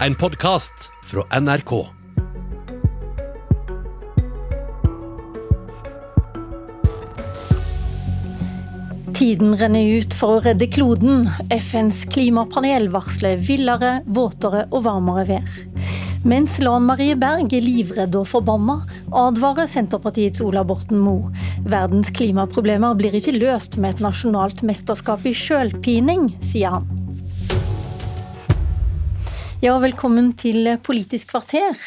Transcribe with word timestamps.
En 0.00 0.14
podkast 0.14 0.90
fra 1.02 1.40
NRK. 1.40 1.86
Tiden 9.14 9.54
renner 9.56 10.00
ut 10.00 10.16
for 10.18 10.34
å 10.34 10.40
redde 10.42 10.66
kloden. 10.66 11.28
FNs 11.46 12.02
klimapanel 12.10 12.88
varsler 12.90 13.38
villere, 13.38 14.00
våtere 14.10 14.64
og 14.72 14.82
varmere 14.88 15.28
vær. 15.30 15.54
Mens 16.26 16.58
Lan 16.58 16.88
Marie 16.90 17.14
Berg 17.14 17.54
er 17.54 17.62
livredd 17.62 18.18
og 18.18 18.26
forbanna, 18.32 18.80
advarer 19.14 19.70
Senterpartiets 19.70 20.42
Ola 20.42 20.66
Borten 20.66 20.98
Moe. 20.98 21.30
Verdens 21.70 22.10
klimaproblemer 22.10 22.98
blir 22.98 23.14
ikke 23.14 23.38
løst 23.38 23.78
med 23.78 23.94
et 23.94 24.04
nasjonalt 24.08 24.66
mesterskap 24.66 25.22
i 25.22 25.36
sjølpining, 25.38 26.32
sier 26.42 26.80
han. 26.80 27.03
Ja, 29.64 29.78
velkommen 29.80 30.26
til 30.36 30.66
Politisk 30.84 31.30
kvarter. 31.30 31.78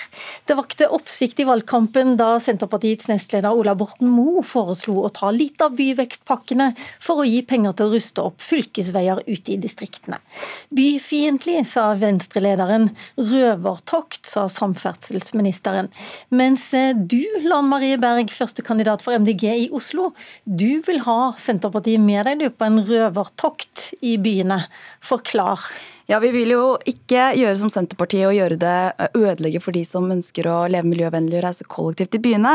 Det 0.50 0.56
vakte 0.58 0.88
oppsikt 0.90 1.38
i 1.44 1.46
valgkampen 1.46 2.16
da 2.18 2.32
Senterpartiets 2.42 3.06
nestleder 3.06 3.54
Ola 3.54 3.76
Borten 3.78 4.10
Moe 4.10 4.42
foreslo 4.42 5.04
å 5.06 5.12
ta 5.14 5.30
litt 5.30 5.62
av 5.62 5.76
byvekstpakkene 5.78 6.72
for 6.98 7.22
å 7.22 7.28
gi 7.28 7.44
penger 7.46 7.76
til 7.78 7.86
å 7.86 7.92
ruste 7.92 8.24
opp 8.26 8.42
fylkesveier 8.42 9.22
ute 9.28 9.54
i 9.54 9.60
distriktene. 9.62 10.18
Byfiendtlig, 10.74 11.60
sa 11.70 11.92
venstrelederen. 12.02 12.88
Røvertokt, 13.20 14.24
sa 14.26 14.48
samferdselsministeren. 14.50 15.92
Mens 16.34 16.72
du, 16.98 17.22
Lan 17.46 17.70
Marie 17.70 18.00
Berg, 18.02 18.34
førstekandidat 18.34 19.06
for 19.06 19.14
MDG 19.22 19.46
i 19.52 19.70
Oslo, 19.70 20.16
du 20.50 20.82
vil 20.90 21.04
ha 21.06 21.20
Senterpartiet 21.38 22.02
med 22.02 22.26
deg 22.26 22.58
på 22.58 22.72
en 22.72 22.82
røvertokt 22.90 23.92
i 24.02 24.16
byene. 24.18 24.64
Forklar. 25.12 25.70
Ja, 26.08 26.22
Vi 26.24 26.30
vil 26.32 26.54
jo 26.54 26.78
ikke 26.88 27.34
gjøre 27.36 27.58
som 27.60 27.68
Senterpartiet 27.68 28.30
og 28.30 28.36
gjøre 28.38 28.56
det 28.56 29.10
ødelegge 29.18 29.60
for 29.60 29.76
de 29.76 29.82
som 29.84 30.06
ønsker 30.08 30.48
å 30.48 30.62
leve 30.72 30.88
miljøvennlig 30.88 31.36
og 31.36 31.44
reise 31.44 31.66
kollektivt 31.68 32.16
i 32.16 32.22
byene. 32.24 32.54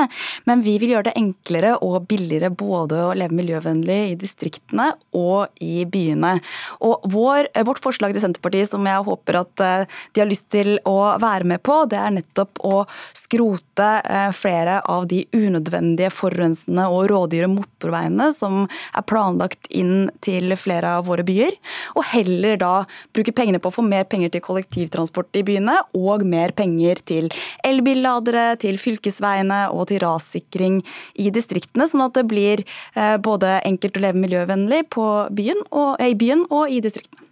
Men 0.48 0.62
vi 0.64 0.78
vil 0.80 0.94
gjøre 0.94 1.10
det 1.10 1.18
enklere 1.20 1.74
og 1.84 2.06
billigere 2.08 2.48
både 2.48 3.02
å 3.04 3.10
leve 3.12 3.36
miljøvennlig 3.36 3.98
i 4.14 4.16
distriktene 4.16 4.86
og 5.12 5.52
i 5.60 5.84
byene. 5.84 6.38
Og 6.80 7.04
vår, 7.12 7.50
Vårt 7.68 7.82
forslag 7.84 8.16
til 8.16 8.24
Senterpartiet, 8.24 8.70
som 8.70 8.88
jeg 8.88 9.04
håper 9.04 9.42
at 9.42 9.52
de 9.60 10.22
har 10.22 10.30
lyst 10.30 10.48
til 10.54 10.78
å 10.88 11.18
være 11.20 11.50
med 11.52 11.60
på, 11.60 11.82
det 11.92 12.00
er 12.00 12.16
nettopp 12.16 12.64
å 12.64 12.86
skrote 13.12 13.90
flere 14.32 14.78
av 14.88 15.10
de 15.12 15.26
unødvendige, 15.36 16.08
forurensende 16.08 16.88
og 16.88 17.10
rådyre 17.12 17.52
motorveiene 17.52 18.30
som 18.32 18.64
er 18.64 19.04
planlagt 19.04 19.68
inn 19.68 20.08
til 20.24 20.56
flere 20.56 20.96
av 20.96 21.06
våre 21.12 21.28
byer, 21.28 21.52
og 22.00 22.08
heller 22.14 22.56
da 22.56 22.74
bruke 23.12 23.28
penger 23.32 23.41
pengene 23.42 23.60
på 23.62 23.72
å 23.72 23.76
få 23.78 23.84
mer 23.86 24.06
penger 24.10 24.32
til 24.32 24.44
kollektivtransport 24.44 25.40
i 25.40 25.44
byene, 25.46 25.78
og 25.98 26.24
mer 26.28 26.54
penger 26.56 27.02
til 27.08 27.28
elbilladere, 27.66 28.52
til 28.62 28.78
fylkesveiene 28.80 29.64
og 29.74 29.88
til 29.90 30.02
rassikring 30.04 30.80
i 31.18 31.32
distriktene, 31.34 31.88
sånn 31.90 32.06
at 32.06 32.16
det 32.18 32.28
blir 32.30 32.62
eh, 32.62 33.18
både 33.22 33.58
enkelt 33.66 33.98
å 33.98 34.06
leve 34.06 34.22
miljøvennlig 34.22 34.84
byen 34.92 35.66
og, 35.70 36.00
i 36.02 36.16
byen 36.18 36.46
og 36.50 36.70
i 36.70 36.80
distriktene. 36.84 37.28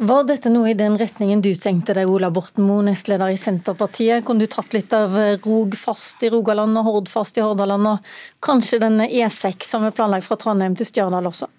Var 0.00 0.22
dette 0.24 0.48
noe 0.48 0.70
i 0.70 0.76
den 0.78 0.94
retningen 0.96 1.42
du 1.44 1.50
tenkte 1.60 1.92
deg, 1.92 2.08
Ola 2.08 2.30
Borten 2.32 2.64
Moe, 2.64 2.80
nestleder 2.86 3.34
i 3.34 3.36
Senterpartiet? 3.36 4.24
Kunne 4.24 4.46
du 4.46 4.48
tatt 4.48 4.72
litt 4.72 4.94
av 4.96 5.12
Rogfast 5.44 6.24
i 6.24 6.30
Rogaland 6.32 6.78
og 6.80 6.88
Hordfast 6.88 7.36
i 7.36 7.44
Hordaland, 7.44 7.90
og 7.90 8.40
kanskje 8.40 8.80
denne 8.80 9.10
E6 9.12 9.68
som 9.68 9.84
er 9.84 9.92
planlagt 9.92 10.24
fra 10.24 10.38
Trondheim 10.40 10.78
til 10.78 10.88
Stjørdal 10.88 11.28
også? 11.28 11.50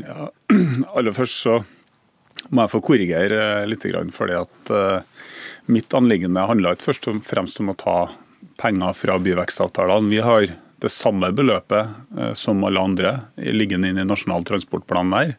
Ja, 0.00 0.32
aller 0.96 1.14
først 1.14 1.46
så 1.46 1.60
må 2.50 2.64
jeg 2.64 2.72
få 2.74 2.82
korrigere 2.84 3.40
eh, 3.62 3.68
litt. 3.68 3.86
fordi 4.12 4.36
at 4.38 4.74
eh, 4.74 5.00
Mitt 5.66 5.94
anliggende 5.96 6.44
handler 6.44 6.76
ikke 6.76 6.90
først 6.90 7.08
og 7.08 7.22
fremst 7.24 7.60
om 7.62 7.72
å 7.72 7.78
ta 7.80 7.98
penger 8.60 8.92
fra 8.92 9.16
byvekstavtalene. 9.18 10.10
Vi 10.12 10.20
har 10.20 10.50
det 10.84 10.90
samme 10.92 11.30
beløpet 11.32 12.18
eh, 12.18 12.34
som 12.36 12.64
alle 12.64 12.82
andre 12.82 13.14
liggende 13.36 13.88
inn 13.88 14.02
i 14.02 14.04
Nasjonal 14.04 14.44
transportplan 14.44 15.14
der. 15.14 15.36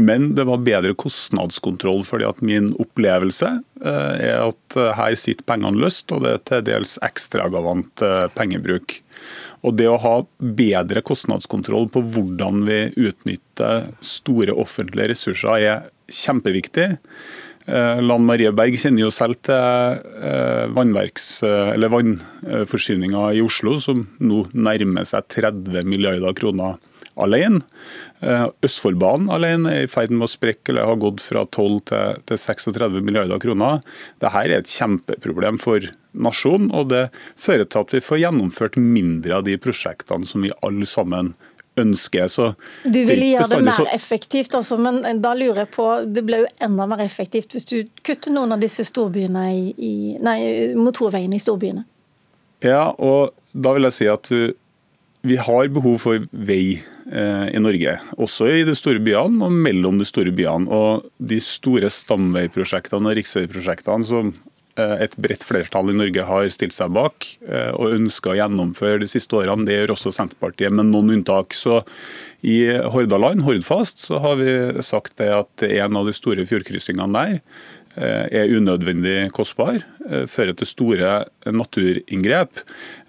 Men 0.00 0.30
det 0.32 0.46
var 0.48 0.64
bedre 0.64 0.94
kostnadskontroll, 0.96 2.00
fordi 2.08 2.24
at 2.24 2.40
min 2.40 2.70
opplevelse 2.80 3.50
er 3.84 4.38
at 4.38 4.76
her 4.96 5.16
sitter 5.20 5.44
pengene 5.44 5.82
løst, 5.82 6.08
og 6.16 6.22
det 6.24 6.30
er 6.32 6.46
til 6.48 6.62
dels 6.64 6.94
ekstravagant 7.04 8.00
pengebruk. 8.32 8.94
Og 9.62 9.76
Det 9.78 9.86
å 9.86 10.00
ha 10.02 10.16
bedre 10.38 11.02
kostnadskontroll 11.06 11.86
på 11.94 12.02
hvordan 12.14 12.64
vi 12.66 12.80
utnytter 13.08 13.92
store 14.02 14.52
offentlige 14.58 15.12
ressurser 15.12 15.54
er 15.54 15.76
kjempeviktig. 16.12 16.88
Eh, 17.66 18.00
Lan 18.02 18.24
Marie 18.26 18.50
Berg 18.54 18.76
kjenner 18.80 19.02
jo 19.04 19.10
selv 19.14 19.36
til 19.46 19.54
eh, 19.54 19.98
eh, 20.26 20.66
vannforsyninga 20.74 23.22
i 23.36 23.42
Oslo, 23.44 23.80
som 23.82 24.06
nå 24.18 24.46
nærmer 24.52 25.04
seg 25.06 25.22
30 25.30 25.84
milliarder 25.86 26.32
kroner 26.38 26.72
alene. 27.20 27.60
Østfoldbanen 28.64 29.30
alene 29.34 29.70
er 29.74 29.82
i 29.84 29.90
ferd 29.90 30.10
med 30.14 30.24
å 30.24 30.32
sprekke 30.32 30.72
eller 30.72 30.88
har 30.88 30.96
gått 31.02 31.20
fra 31.20 31.42
12 31.44 31.80
til, 31.90 32.06
til 32.30 32.38
36 32.40 33.02
milliarder 33.02 33.38
kroner. 33.42 33.82
Dette 34.22 34.38
er 34.40 34.48
et 34.56 34.70
kjempeproblem 34.70 35.56
for 35.60 35.80
nasjonen, 36.12 36.70
og 36.74 36.90
det 36.92 37.06
fører 37.40 37.66
til 37.66 37.86
at 37.86 37.94
vi 37.96 38.02
får 38.04 38.22
gjennomført 38.24 38.78
mindre 38.80 39.38
av 39.38 39.46
de 39.48 39.56
prosjektene 39.60 40.28
som 40.28 40.44
vi 40.44 40.52
alle 40.62 40.88
sammen 40.88 41.32
ønsker. 41.80 42.28
Så 42.28 42.52
du 42.84 43.00
ville 43.08 43.32
gjøre 43.32 43.48
det 43.54 43.60
mer 43.64 43.92
effektivt, 43.94 44.54
altså, 44.54 44.76
men 44.76 45.22
da 45.24 45.32
lurer 45.36 45.64
jeg 45.64 45.72
på, 45.74 45.86
det 46.04 46.24
blir 46.28 46.44
jo 46.44 46.50
enda 46.64 46.86
mer 46.90 47.04
effektivt 47.04 47.56
hvis 47.56 47.68
du 47.68 47.78
kutter 48.04 48.34
noen 48.34 48.52
av 48.52 48.62
disse 48.62 48.84
storbyene 48.88 49.46
i, 49.72 49.94
nei, 50.20 50.38
motorveiene 50.76 51.38
i 51.38 51.42
storbyene? 51.42 51.86
Ja, 52.62 52.90
og 52.92 53.32
da 53.52 53.72
vil 53.74 53.88
jeg 53.88 53.96
si 53.96 54.10
at 54.10 54.28
vi 55.22 55.38
har 55.38 55.68
behov 55.70 56.00
for 56.02 56.24
vei 56.32 56.82
eh, 57.06 57.46
i 57.54 57.60
Norge. 57.62 57.94
Også 58.18 58.48
i 58.50 58.64
de 58.66 58.74
store 58.78 59.02
byene 59.02 59.46
og 59.46 59.54
mellom 59.54 60.00
de 60.00 60.06
store 60.06 60.34
byene. 60.34 60.66
Og 60.66 61.06
de 61.22 61.38
store 61.42 61.90
stamveiprosjektene 61.94 63.10
og 63.10 63.18
riksveiprosjektene 63.20 64.08
som 64.08 64.32
et 64.80 65.14
bredt 65.20 65.44
flertall 65.44 65.90
i 65.92 65.96
Norge 65.96 66.24
har 66.24 66.48
stilt 66.52 66.72
seg 66.72 66.94
bak 66.96 67.26
eh, 67.44 67.70
og 67.76 67.92
ønska 67.98 68.32
å 68.32 68.36
gjennomføre 68.38 69.02
de 69.02 69.10
siste 69.10 69.36
årene. 69.36 69.66
Det 69.68 69.76
gjør 69.76 69.94
også 69.96 70.14
Senterpartiet, 70.16 70.72
med 70.72 70.88
noen 70.88 71.18
unntak. 71.18 71.52
Så 71.56 71.82
I 72.40 72.72
Hordaland, 72.94 73.44
Hordfast, 73.46 74.00
så 74.06 74.22
har 74.24 74.40
vi 74.40 74.54
sagt 74.84 75.18
det 75.20 75.28
at 75.34 75.66
en 75.68 76.00
av 76.00 76.08
de 76.08 76.16
store 76.16 76.46
fjordkryssingene 76.48 77.12
der 77.12 77.34
eh, 78.00 78.42
er 78.42 78.56
unødvendig 78.56 79.28
kostbar, 79.36 79.82
fører 80.30 80.56
til 80.58 80.68
store 80.68 81.12
naturinngrep. 81.46 82.62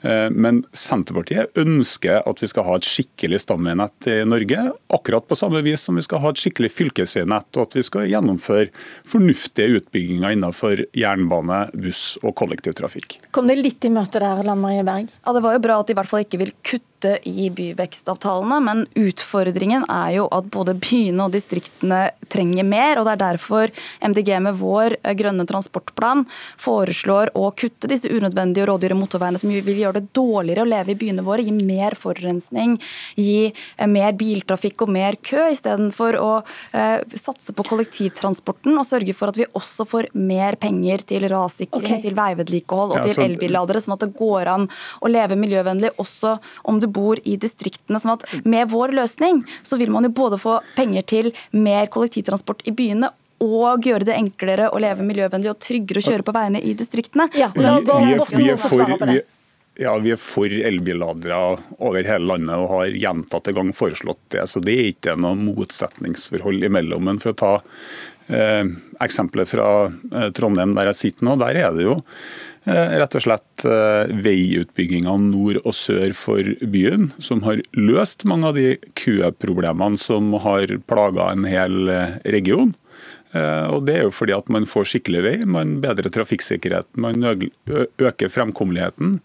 Eh, 0.03 0.29
men 0.31 0.61
Senterpartiet 0.75 1.57
ønsker 1.59 2.23
at 2.27 2.43
vi 2.43 2.49
skal 2.51 2.67
ha 2.67 2.77
et 2.77 2.87
skikkelig 2.87 3.39
stamveinett 3.45 4.09
i 4.11 4.19
Norge, 4.27 4.65
akkurat 4.93 5.27
på 5.27 5.37
samme 5.39 5.63
vis 5.65 5.85
som 5.87 5.99
vi 5.99 6.03
skal 6.05 6.23
ha 6.23 6.33
et 6.33 6.41
skikkelig 6.43 6.71
fylkesveinett, 6.75 7.49
og 7.55 7.67
at 7.67 7.77
vi 7.79 7.85
skal 7.87 8.09
gjennomføre 8.11 8.69
fornuftige 9.09 9.79
utbygginger 9.79 10.35
innenfor 10.35 10.85
jernbane, 10.97 11.65
buss 11.85 12.17
og 12.23 12.35
kollektivtrafikk. 12.39 13.19
Kom 13.35 13.47
det 13.49 13.61
litt 13.61 13.87
i 13.87 13.93
møte 13.93 14.21
der, 14.23 14.43
Lan 14.45 14.63
Marie 14.63 14.83
Berg? 14.87 15.11
Ja, 15.23 15.33
Det 15.33 15.45
var 15.45 15.55
jo 15.55 15.63
bra 15.63 15.79
at 15.79 15.87
de 15.87 15.95
i 15.95 15.99
hvert 16.01 16.11
fall 16.11 16.25
ikke 16.27 16.41
vil 16.43 16.53
kutte 16.63 17.17
i 17.27 17.49
byvekstavtalene, 17.51 18.59
men 18.63 18.85
utfordringen 18.95 19.83
er 19.91 20.13
jo 20.19 20.27
at 20.31 20.47
både 20.51 20.75
byene 20.79 21.25
og 21.25 21.33
distriktene 21.35 22.13
trenger 22.31 22.63
mer. 22.63 22.99
og 22.99 23.07
Det 23.07 23.15
er 23.15 23.23
derfor 23.23 23.73
MDG 23.99 24.39
med 24.39 24.59
vår 24.59 24.95
grønne 25.19 25.47
transportplan 25.47 26.23
foreslår 26.55 26.82
å 26.89 27.51
kutte 27.55 27.87
disse 27.87 28.09
unødvendige 28.09 28.65
og 28.65 28.73
rådyre 28.73 28.97
motorveiene 28.97 29.39
som 29.39 29.51
vil 29.51 29.79
gjøre 29.79 30.01
det 30.01 30.11
dårligere 30.15 30.63
å 30.63 30.69
leve 30.69 30.93
i 30.93 30.97
byene 30.99 31.23
våre, 31.25 31.43
gi 31.45 31.53
mer 31.53 31.95
forurensning, 31.95 32.75
gi 33.15 33.51
eh, 33.51 33.87
mer 33.87 34.13
biltrafikk 34.17 34.85
og 34.85 34.91
mer 34.93 35.17
kø, 35.21 35.45
istedenfor 35.53 36.17
å 36.19 36.31
eh, 36.73 36.99
satse 37.15 37.55
på 37.55 37.65
kollektivtransporten 37.67 38.77
og 38.77 38.87
sørge 38.87 39.15
for 39.17 39.31
at 39.31 39.39
vi 39.39 39.47
også 39.53 39.87
får 39.89 40.09
mer 40.13 40.57
penger 40.61 41.05
til 41.13 41.27
rassikring, 41.31 41.97
okay. 41.97 42.03
til 42.03 42.17
veivedlikehold 42.17 42.95
og 42.95 43.01
ja, 43.01 43.07
til 43.07 43.23
elbilladere, 43.27 43.81
sånn 43.83 43.97
at 43.97 44.05
det 44.05 44.13
går 44.19 44.51
an 44.53 44.69
å 45.01 45.11
leve 45.11 45.39
miljøvennlig 45.39 45.93
også 46.01 46.37
om 46.69 46.79
du 46.81 46.89
bor 46.91 47.19
i 47.23 47.37
distriktene. 47.39 48.01
sånn 48.01 48.17
at 48.17 48.27
Med 48.45 48.71
vår 48.73 48.95
løsning 48.95 49.43
så 49.63 49.79
vil 49.79 49.91
man 49.93 50.07
jo 50.07 50.13
både 50.13 50.39
få 50.41 50.59
penger 50.77 51.07
til 51.07 51.33
mer 51.51 51.87
kollektivtransport 51.93 52.65
i 52.67 52.75
byene 52.75 53.11
og 53.43 53.85
gjøre 53.85 54.07
det 54.07 54.17
enklere 54.17 54.71
å 54.71 54.81
leve 54.81 55.05
miljøvennlig 55.05 55.51
og 55.51 55.61
tryggere 55.61 56.01
å 56.01 56.07
kjøre 56.09 56.25
på 56.27 56.35
veiene 56.35 56.63
i 56.63 56.75
distriktene. 56.79 57.29
Ja, 57.37 57.51
vi, 57.55 57.63
vi, 57.63 58.15
er, 58.15 58.25
vi, 58.37 58.49
er 58.53 58.59
for, 58.61 58.95
vi, 59.09 59.19
ja, 59.81 59.97
Vi 59.97 60.13
er 60.13 60.21
for 60.21 60.53
elbilladere 60.53 61.39
over 61.81 62.05
hele 62.05 62.29
landet 62.29 62.61
og 62.61 62.71
har 62.75 62.97
gjentatte 63.05 63.55
ganger 63.55 63.77
foreslått 63.77 64.21
det. 64.35 64.45
så 64.49 64.61
Det 64.61 64.75
er 64.77 64.91
ikke 64.91 65.17
noe 65.17 65.39
motsetningsforhold 65.39 66.69
imellom. 66.69 67.07
Men 67.09 67.21
for 67.23 67.33
å 67.33 67.39
ta 67.41 67.53
eh, 68.27 68.63
eksempelet 69.01 69.49
fra 69.49 69.69
eh, 69.89 70.29
Trondheim, 70.37 70.75
der 70.77 70.91
jeg 70.91 70.99
sitter 71.01 71.29
nå, 71.29 71.37
der 71.41 71.57
er 71.63 71.73
det 71.73 71.87
jo 71.87 71.95
eh, 72.69 72.93
rett 73.01 73.17
og 73.17 73.25
slett 73.25 73.65
eh, 73.65 74.13
veiutbygginga 74.27 75.15
nord 75.25 75.63
og 75.63 75.73
sør 75.77 76.13
for 76.17 76.53
byen 76.61 77.09
som 77.17 77.41
har 77.47 77.63
løst 77.73 78.27
mange 78.29 78.51
av 78.51 78.59
de 78.59 78.75
køproblemene 78.99 79.97
som 79.97 80.35
har 80.45 80.77
plaga 80.85 81.31
en 81.33 81.49
hel 81.49 81.89
eh, 81.89 82.17
region. 82.35 82.75
Eh, 83.33 83.67
og 83.73 83.85
Det 83.87 83.97
er 83.97 84.05
jo 84.05 84.13
fordi 84.13 84.35
at 84.35 84.49
man 84.53 84.67
får 84.69 84.91
skikkelig 84.91 85.23
vei, 85.25 85.35
man 85.49 85.79
bedrer 85.81 86.11
trafikksikkerheten, 86.13 87.01
man 87.01 87.25
øker 87.25 88.29
fremkommeligheten. 88.29 89.19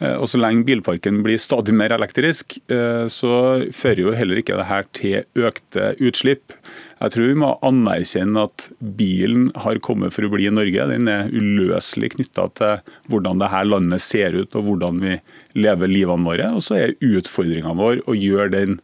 Eh, 0.00 0.16
og 0.18 0.28
Så 0.28 0.40
lenge 0.40 0.66
bilparken 0.68 1.22
blir 1.24 1.40
stadig 1.40 1.74
mer 1.74 1.94
elektrisk, 1.96 2.58
eh, 2.68 3.06
så 3.08 3.64
fører 3.72 4.04
jo 4.04 4.12
heller 4.12 4.36
ikke 4.36 4.58
det 4.58 4.68
her 4.68 4.84
til 4.92 5.24
økte 5.34 5.94
utslipp. 5.96 6.52
Jeg 7.00 7.10
tror 7.10 7.26
vi 7.26 7.40
må 7.40 7.50
anerkjenne 7.64 8.44
at 8.44 8.68
bilen 8.80 9.50
har 9.56 9.80
kommet 9.80 10.12
for 10.12 10.24
å 10.24 10.30
bli 10.32 10.46
i 10.46 10.52
Norge. 10.52 10.88
Den 10.88 11.08
er 11.08 11.32
uløselig 11.32 12.14
knytta 12.14 12.48
til 12.54 12.92
hvordan 13.10 13.40
dette 13.42 13.64
landet 13.64 14.00
ser 14.00 14.36
ut 14.36 14.54
og 14.56 14.64
hvordan 14.64 15.00
vi 15.00 15.18
lever 15.54 15.88
livene 15.90 16.24
våre. 16.24 16.54
Og 16.54 16.62
så 16.64 16.78
er 16.78 16.96
utfordringa 17.00 17.74
vår 17.76 18.04
å 18.08 18.16
gjøre 18.16 18.50
den 18.54 18.78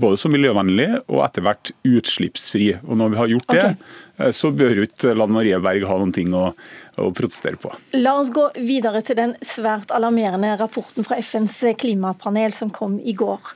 både 0.00 0.18
som 0.20 0.34
miljøvennlig 0.34 0.88
og 1.04 1.22
etter 1.26 1.44
hvert 1.46 1.72
utslippsfri. 1.86 2.70
Og 2.82 2.98
Når 3.00 3.12
vi 3.12 3.20
har 3.20 3.32
gjort 3.32 3.48
det, 3.52 3.62
okay. 3.62 3.94
det, 4.18 4.32
så 4.36 4.50
bør 4.54 4.82
ikke 4.84 5.14
Lan 5.16 5.34
Marie 5.34 5.60
Berg 5.62 5.86
ha 5.88 5.98
noen 6.00 6.14
ting 6.14 6.34
å, 6.34 6.50
å, 6.98 7.08
protestere 7.14 7.60
på. 7.60 7.72
La 7.98 8.16
oss 8.20 8.32
gå 8.34 8.48
videre 8.58 9.04
til 9.06 9.18
den 9.20 9.34
svært 9.44 9.94
alarmerende 9.94 10.54
rapporten 10.60 11.06
fra 11.06 11.18
FNs 11.22 11.62
klimapanel 11.80 12.54
som 12.56 12.72
kom 12.74 12.98
i 13.00 13.16
går. 13.18 13.54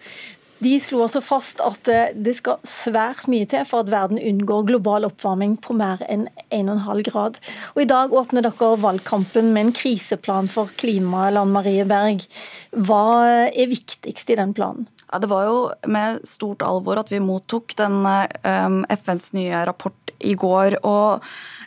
De 0.59 0.73
slo 0.83 1.05
altså 1.05 1.21
fast 1.23 1.61
at 1.63 1.87
eh, 1.93 2.11
det 2.19 2.35
skal 2.41 2.59
svært 2.67 3.29
mye 3.31 3.47
til 3.47 3.63
for 3.69 3.85
at 3.85 3.93
verden 3.93 4.19
unngår 4.19 4.65
global 4.73 5.07
oppvarming 5.07 5.55
på 5.63 5.77
mer 5.79 6.03
enn 6.11 6.27
1,5 6.51 7.05
grad. 7.07 7.39
Og 7.77 7.85
I 7.85 7.89
dag 7.93 8.15
åpner 8.19 8.43
dere 8.43 8.73
valgkampen 8.83 9.53
med 9.55 9.69
en 9.69 9.75
kriseplan 9.79 10.51
for 10.51 10.73
klimaet, 10.81 11.37
Lan 11.37 11.55
Marie 11.55 11.87
Berg. 11.87 12.27
Hva 12.75 13.05
er 13.47 13.71
viktigst 13.71 14.35
i 14.35 14.39
den 14.41 14.57
planen? 14.57 14.91
Det 15.09 15.29
var 15.31 15.45
jo 15.49 15.61
med 15.89 16.21
stort 16.29 16.63
alvor 16.63 17.01
at 17.01 17.13
vi 17.13 17.21
mottok 17.25 17.73
den 17.79 18.03
um, 18.05 18.83
FNs 18.93 19.33
nye 19.33 19.65
rapport 19.67 20.08
i 20.25 20.35
går. 20.39 20.79
og 20.85 21.23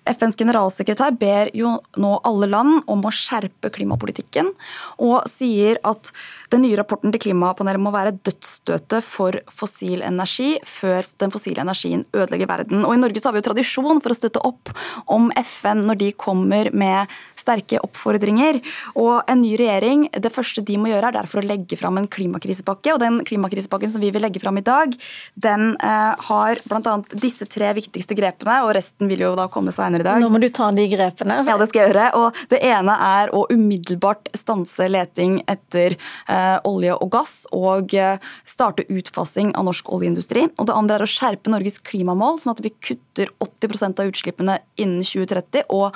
FNs 0.09 0.33
generalsekretær 0.39 1.13
ber 1.21 1.51
jo 1.53 1.75
nå 2.01 2.11
alle 2.25 2.47
land 2.49 2.87
om 2.89 3.03
å 3.05 3.11
skjerpe 3.13 3.69
klimapolitikken, 3.73 4.47
og 4.97 5.27
sier 5.29 5.77
at 5.85 6.09
den 6.49 6.63
nye 6.65 6.79
rapporten 6.79 7.13
til 7.13 7.21
klimapanelet 7.27 7.81
må 7.81 7.93
være 7.93 8.15
dødsstøtet 8.25 9.05
for 9.05 9.37
fossil 9.53 10.01
energi 10.05 10.55
før 10.65 11.05
den 11.21 11.33
fossile 11.33 11.61
energien 11.61 12.01
ødelegger 12.15 12.49
verden. 12.49 12.81
Og 12.87 12.95
I 12.95 13.01
Norge 13.03 13.21
så 13.21 13.29
har 13.29 13.37
vi 13.37 13.43
jo 13.43 13.49
tradisjon 13.51 14.01
for 14.01 14.13
å 14.13 14.17
støtte 14.17 14.41
opp 14.47 14.73
om 15.05 15.29
FN 15.37 15.85
når 15.85 16.01
de 16.01 16.09
kommer 16.17 16.71
med 16.73 17.13
sterke 17.37 17.77
oppfordringer. 17.85 18.57
Og 18.97 19.21
en 19.29 19.41
ny 19.43 19.53
regjering, 19.59 20.07
det 20.17 20.33
første 20.33 20.65
de 20.65 20.79
må 20.81 20.89
gjøre, 20.89 21.11
er 21.11 21.19
derfor 21.19 21.43
å 21.43 21.45
legge 21.45 21.77
fram 21.77 22.01
en 22.01 22.09
klimakrisepakke. 22.09 22.95
Og 22.95 23.01
den 23.05 23.21
klimakrisepakken 23.27 23.93
som 23.93 24.01
vi 24.01 24.09
vil 24.13 24.25
legge 24.25 24.41
fram 24.41 24.57
i 24.57 24.65
dag, 24.65 24.97
den 25.37 25.75
eh, 25.77 26.25
har 26.25 26.65
bl.a. 26.65 26.97
disse 27.13 27.45
tre 27.45 27.69
viktigste 27.77 28.17
grepene, 28.17 28.40
og 28.49 28.71
resten 28.77 29.09
vil 29.11 29.23
jo 29.25 29.33
da 29.37 29.47
komme 29.51 29.73
seinere 29.75 30.03
i 30.03 30.07
dag. 30.07 30.21
Nå 30.23 30.29
må 30.33 30.41
du 30.41 30.47
ta 30.53 30.69
de 30.75 30.87
grepene. 30.91 31.41
Ja, 31.47 31.57
det 31.59 31.69
skal 31.71 31.83
jeg 31.83 31.91
gjøre. 31.91 32.07
Og 32.19 32.39
det 32.51 32.61
ene 32.65 32.95
er 33.05 33.33
å 33.35 33.43
umiddelbart 33.51 34.31
stanse 34.37 34.87
leting 34.91 35.39
etter 35.51 35.97
eh, 35.97 36.57
olje 36.67 36.95
og 36.97 37.11
gass, 37.13 37.35
og 37.55 37.93
eh, 37.97 38.17
starte 38.47 38.87
utfasing 38.89 39.53
av 39.57 39.67
norsk 39.69 39.91
oljeindustri. 39.93 40.47
Og 40.57 40.69
det 40.69 40.77
andre 40.77 40.99
er 40.99 41.05
å 41.05 41.11
skjerpe 41.11 41.53
Norges 41.53 41.79
klimamål, 41.85 42.41
sånn 42.41 42.55
at 42.55 42.63
vi 42.65 42.73
kutter 42.79 43.31
80% 43.43 44.01
av 44.01 44.11
utslippene 44.11 44.59
innen 44.81 45.05
2030. 45.05 45.67
og 45.69 45.95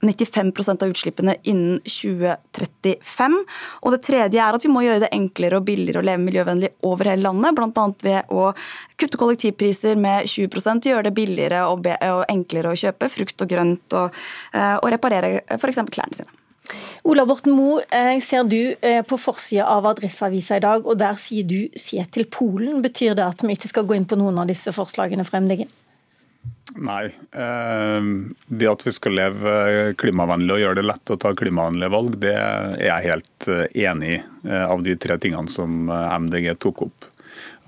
95% 0.00 0.82
av 0.82 0.92
utslippene 0.92 1.34
innen 1.42 1.80
2035. 1.82 3.36
Og 3.82 3.94
det 3.94 4.00
tredje 4.06 4.42
er 4.42 4.54
at 4.54 4.64
vi 4.64 4.70
må 4.72 4.84
gjøre 4.84 5.02
det 5.06 5.12
enklere 5.14 5.58
og 5.58 5.66
billigere 5.66 6.02
å 6.02 6.06
leve 6.06 6.22
miljøvennlig 6.22 6.72
over 6.86 7.10
hele 7.10 7.26
landet. 7.26 7.58
Bl.a. 7.58 7.86
ved 8.04 8.32
å 8.34 8.52
kutte 8.98 9.20
kollektivpriser 9.20 9.98
med 9.98 10.28
20% 10.30 10.90
gjøre 10.90 11.08
det 11.08 11.14
billigere 11.18 11.64
og, 11.70 11.88
enklere 12.28 12.72
å 12.72 12.78
kjøpe 12.78 13.10
frukt 13.10 13.42
og 13.42 13.50
grønt 13.50 13.98
og, 13.98 14.20
eh, 14.54 14.76
og 14.78 14.90
reparere 14.94 15.40
f.eks. 15.58 15.82
klærne 15.90 16.20
sine. 16.20 16.34
Ola 17.08 17.24
Borten 17.24 17.54
Moe, 17.56 17.80
jeg 17.88 18.22
ser 18.22 18.44
du 18.44 18.58
eh, 18.84 19.00
på 19.06 19.16
forsida 19.20 19.64
av 19.72 19.86
Adresseavisa 19.88 20.58
i 20.58 20.64
dag, 20.64 20.84
og 20.84 20.98
der 21.00 21.16
sier 21.16 21.46
du 21.48 21.68
'se 21.74 22.04
til 22.12 22.26
Polen'. 22.26 22.82
Betyr 22.82 23.14
det 23.14 23.24
at 23.24 23.42
vi 23.42 23.56
ikke 23.56 23.72
skal 23.72 23.86
gå 23.88 23.96
inn 23.96 24.04
på 24.04 24.18
noen 24.18 24.38
av 24.38 24.46
disse 24.46 24.72
forslagene 24.72 25.24
fra 25.24 25.40
MDG? 25.40 25.66
Nei. 26.76 27.04
Eh, 27.32 28.02
det 28.46 28.70
at 28.70 28.86
vi 28.86 28.92
skal 28.92 29.16
leve 29.16 29.52
klimavennlig 29.98 30.54
og 30.54 30.62
gjøre 30.62 30.80
det 30.80 30.88
lett 30.88 31.12
å 31.12 31.18
ta 31.20 31.32
klimavennlige 31.36 31.94
valg, 31.94 32.18
det 32.22 32.34
er 32.36 32.82
jeg 32.84 33.06
helt 33.08 33.48
eh, 33.48 33.64
enig 33.88 34.18
i, 34.18 34.18
eh, 34.48 34.64
av 34.66 34.82
de 34.84 34.96
tre 35.00 35.16
tingene 35.20 35.50
som 35.50 35.88
MDG 35.90 36.52
tok 36.62 36.84
opp. 36.88 37.08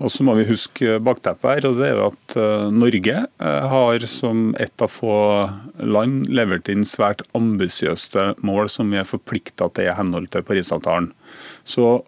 Og 0.01 0.09
så 0.09 0.25
må 0.25 0.33
vi 0.37 0.47
huske 0.49 0.97
bakteppet 1.03 1.49
her, 1.49 1.67
og 1.69 1.77
det 1.77 1.87
er 1.87 1.99
jo 1.99 2.07
at 2.09 2.35
Norge 2.73 3.19
har 3.69 4.05
som 4.09 4.55
ett 4.59 4.81
av 4.81 4.89
få 4.89 5.13
land 5.77 6.25
levert 6.25 6.71
inn 6.73 6.81
svært 6.87 7.21
ambisiøse 7.37 8.31
mål 8.41 8.71
som 8.73 8.89
vi 8.89 8.97
er 8.97 9.05
forplikta 9.07 9.69
til 9.69 9.91
i 9.91 9.93
henhold 9.93 10.31
til 10.33 10.43
Parisavtalen. 10.47 11.11
Så 11.63 11.99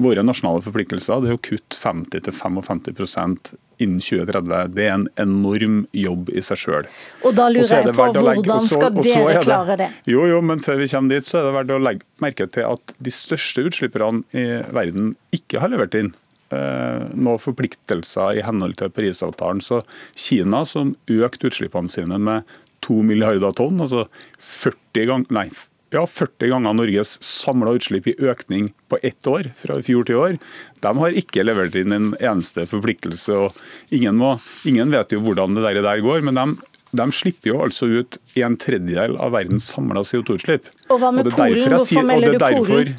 våre 0.00 0.24
nasjonale 0.24 0.64
forpliktelser 0.64 1.20
det 1.20 1.34
er 1.34 1.36
å 1.36 1.44
kutte 1.44 1.76
50-55 1.76 3.52
innen 3.80 4.00
2030. 4.02 4.72
Det 4.76 4.86
er 4.86 4.94
en 4.94 5.06
enorm 5.20 5.82
jobb 5.96 6.30
i 6.34 6.44
seg 6.44 6.60
sjøl. 6.60 6.88
Og 7.24 7.36
da 7.36 7.48
lurer 7.52 7.70
jeg 7.80 7.94
på 7.96 8.08
hvordan 8.14 8.64
skal 8.66 8.96
dere 9.00 9.44
klare 9.44 9.78
det? 9.80 9.90
Jo, 10.10 10.26
jo, 10.30 10.40
men 10.44 10.62
før 10.62 10.80
vi 10.82 10.88
kommer 10.92 11.16
dit, 11.16 11.28
så 11.28 11.40
er 11.40 11.48
det 11.48 11.54
verdt 11.58 11.76
å 11.76 11.82
legge 11.82 12.08
merke 12.20 12.46
til 12.52 12.66
at 12.68 12.96
de 13.00 13.12
største 13.14 13.64
utslipperne 13.70 14.24
i 14.36 14.46
verden 14.76 15.14
ikke 15.34 15.62
har 15.62 15.72
levert 15.72 15.96
inn 15.96 16.12
eh, 16.52 17.06
noen 17.14 17.40
forpliktelser 17.40 18.40
i 18.40 18.44
henhold 18.44 18.76
til 18.80 18.92
Parisavtalen. 18.94 19.62
Så 19.64 19.82
Kina, 20.12 20.64
som 20.68 20.94
økte 21.10 21.50
utslippene 21.50 21.90
sine 21.90 22.20
med 22.20 22.58
2 22.84 23.00
milliarder 23.06 23.54
tonn, 23.56 23.80
altså 23.80 24.06
40 24.40 25.08
ganger, 25.08 25.32
nei, 25.36 25.48
ja, 25.90 26.06
40 26.06 26.50
ganger 26.52 26.74
Norges 26.78 27.16
samla 27.22 27.74
utslipp 27.78 28.06
i 28.10 28.14
økning 28.18 28.70
på 28.88 28.98
ett 29.02 29.26
år, 29.26 29.50
fra 29.58 29.78
i 29.80 29.84
fjor 29.86 30.06
til 30.06 30.16
i 30.16 30.20
år. 30.20 30.38
De 30.84 30.92
har 31.02 31.20
ikke 31.22 31.44
levert 31.46 31.76
inn 31.78 31.94
en 31.96 32.10
eneste 32.18 32.66
forpliktelse. 32.70 33.34
og 33.34 33.94
Ingen, 33.94 34.18
må, 34.20 34.36
ingen 34.68 34.92
vet 34.94 35.14
jo 35.14 35.22
hvordan 35.24 35.58
det 35.58 35.74
der, 35.82 36.02
går, 36.04 36.22
men 36.26 36.38
de, 36.38 36.46
de 37.02 37.08
slipper 37.14 37.52
jo 37.52 37.62
altså 37.66 37.90
ut 37.90 38.20
en 38.38 38.58
tredjedel 38.60 39.18
av 39.18 39.34
verdens 39.34 39.70
samla 39.74 40.04
CO2-utslipp. 40.06 40.70
Og 40.90 41.02
hva 41.02 41.12
med 41.14 41.30
og 41.30 41.38
Polen? 41.38 41.74
Hvorfor 41.74 42.06
melder 42.06 42.38
du 42.38 42.44
Polen? 42.46 42.98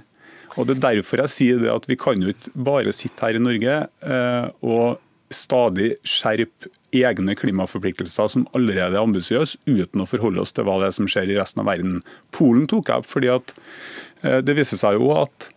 Og 0.60 0.68
Det 0.68 0.76
er 0.76 0.84
derfor 0.98 1.24
jeg 1.24 1.32
sier 1.32 1.62
det 1.62 1.72
at 1.72 1.86
vi 1.88 1.96
kan 1.96 2.20
jo 2.20 2.34
ikke 2.34 2.52
bare 2.60 2.92
sitte 2.92 3.24
her 3.24 3.38
i 3.40 3.44
Norge 3.44 3.78
eh, 3.88 4.48
og 4.68 5.00
stadig 5.36 5.94
skjerpe 6.08 6.70
egne 6.92 7.36
klimaforpliktelser 7.40 8.30
som 8.34 8.46
allerede 8.58 8.98
er 8.98 9.02
ambisiøse, 9.04 9.62
uten 9.68 10.04
å 10.04 10.10
forholde 10.10 10.44
oss 10.44 10.54
til 10.56 10.68
hva 10.68 10.78
det 10.82 10.90
er 10.90 10.96
som 10.98 11.08
skjer 11.10 11.32
i 11.32 11.40
resten 11.40 11.64
av 11.64 11.70
verden. 11.72 12.02
Polen 12.36 12.68
tok 12.72 12.92
jeg 12.92 13.04
opp 13.04 13.10
fordi 13.10 13.32
at 13.32 13.56
eh, 14.26 14.40
det 14.44 14.58
viser 14.60 14.82
seg 14.82 15.00
jo 15.00 15.14
at 15.16 15.50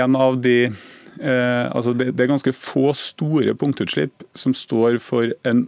en 0.00 0.16
av 0.20 0.38
de 0.44 0.56
eh, 0.68 1.66
altså 1.72 1.94
det, 1.96 2.12
det 2.14 2.24
er 2.24 2.32
ganske 2.34 2.54
få 2.54 2.90
store 2.96 3.56
punktutslipp 3.58 4.26
som 4.38 4.54
står 4.56 5.00
for 5.02 5.32
en 5.48 5.66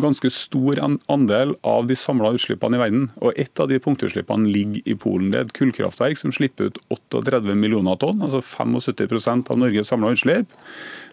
ganske 0.00 0.30
stor 0.32 0.78
andel 1.06 1.54
av 1.60 1.86
de 1.86 1.96
samla 1.96 2.30
utslippene 2.36 2.78
i 2.78 2.80
verden. 2.80 3.02
Og 3.20 3.36
ett 3.36 3.60
av 3.60 3.68
de 3.68 3.78
punktutslippene 3.84 4.48
ligger 4.48 4.88
i 4.88 4.96
Polen. 4.96 5.30
Det 5.32 5.38
er 5.38 5.48
et 5.48 5.54
kullkraftverk 5.58 6.20
som 6.20 6.32
slipper 6.32 6.70
ut 6.70 6.80
38 6.94 7.56
millioner 7.58 7.98
tonn, 8.00 8.22
altså 8.24 8.40
75% 8.40 9.52
av 9.52 9.60
Norges 9.60 9.92
samla 9.92 10.14
utslipp. 10.16 10.56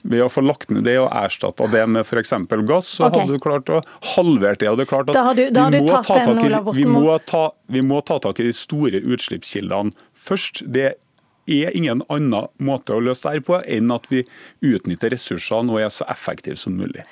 Ved 0.07 0.23
å 0.23 0.31
få 0.31 0.45
lagt 0.45 0.71
ned 0.71 0.87
det 0.87 0.97
og 1.01 1.09
erstatta 1.11 1.67
det 1.71 1.83
med 1.91 2.05
f.eks. 2.05 2.35
gass, 2.63 2.95
så 2.95 3.09
okay. 3.09 3.25
hadde 3.25 3.35
du 3.35 3.43
klart 3.43 3.71
å 3.73 3.81
halvere 4.15 4.59
det. 4.61 4.71
og 4.71 4.79
det 4.79 4.87
er 4.87 4.93
klart 4.93 5.11
at 5.11 5.35
du, 5.35 5.45
vi, 5.51 5.81
må 5.81 5.87
ta 5.91 6.19
tak 6.23 6.43
i, 6.45 6.51
vi, 6.79 6.89
må 6.89 7.17
ta, 7.27 7.45
vi 7.67 7.85
må 7.85 8.03
ta 8.07 8.21
tak 8.23 8.39
i 8.39 8.49
de 8.49 8.55
store 8.55 9.03
utslippskildene 9.03 9.91
først. 10.15 10.63
Det 10.65 10.93
er 11.45 11.75
ingen 11.77 12.01
annen 12.09 12.47
måte 12.57 12.95
å 12.95 13.03
løse 13.03 13.27
det 13.27 13.35
her 13.35 13.47
på 13.49 13.59
enn 13.67 13.91
at 13.93 14.07
vi 14.09 14.23
utnytter 14.65 15.11
ressursene 15.13 15.73
og 15.73 15.83
er 15.83 15.91
så 15.93 16.07
effektive 16.09 16.57
som 16.57 16.77
mulig. 16.79 17.03